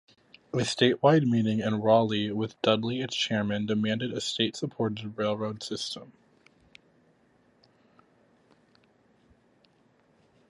[0.51, 6.11] A statewide meeting in Raleigh with Dudley its chairman demanded a state-supported railroad system.